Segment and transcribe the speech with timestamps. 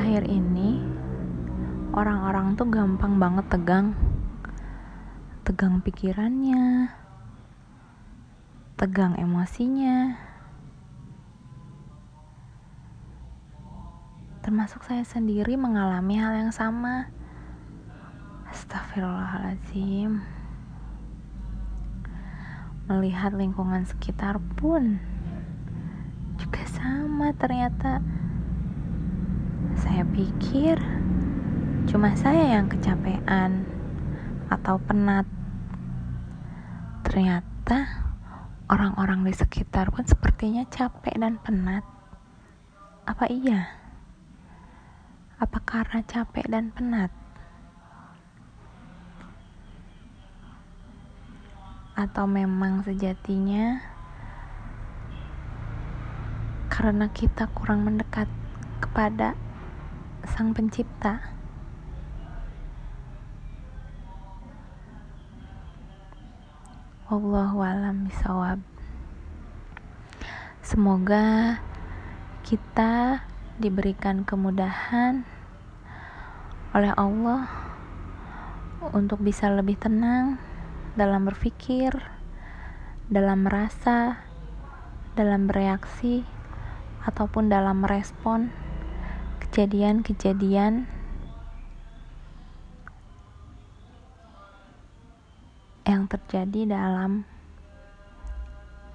[0.00, 0.80] akhir-akhir ini
[1.92, 3.92] orang-orang tuh gampang banget tegang.
[5.44, 6.88] Tegang pikirannya
[8.80, 10.16] tegang emosinya.
[14.40, 17.12] Termasuk saya sendiri mengalami hal yang sama.
[18.48, 20.24] Astagfirullahaladzim
[22.88, 24.96] melihat lingkungan sekitar pun
[26.40, 28.00] juga sama ternyata
[29.80, 30.76] saya pikir
[31.88, 33.64] cuma saya yang kecapean
[34.52, 35.24] atau penat
[37.00, 37.88] ternyata
[38.70, 41.82] orang-orang di sekitar pun sepertinya capek dan penat.
[43.02, 43.66] Apa iya?
[45.42, 47.10] Apa karena capek dan penat?
[51.98, 53.82] Atau memang sejatinya
[56.70, 58.30] karena kita kurang mendekat
[58.78, 59.34] kepada
[60.28, 61.32] Sang Pencipta?
[67.08, 68.60] Wallahu alam bisawab.
[70.60, 71.58] Semoga
[72.44, 73.24] kita
[73.56, 75.24] diberikan kemudahan
[76.76, 77.50] oleh Allah
[78.92, 80.36] untuk bisa lebih tenang
[80.94, 81.96] dalam berpikir,
[83.08, 84.22] dalam merasa,
[85.16, 86.22] dalam bereaksi,
[87.08, 88.69] ataupun dalam merespon
[89.50, 90.86] kejadian-kejadian
[95.82, 97.26] yang terjadi dalam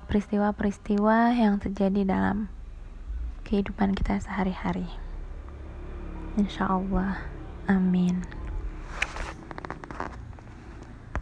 [0.08, 2.48] peristiwa-peristiwa yang terjadi dalam
[3.44, 4.88] kehidupan kita sehari-hari.
[6.40, 7.20] Insya Allah,
[7.68, 8.45] amin.